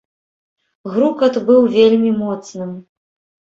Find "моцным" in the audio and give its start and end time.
2.23-2.73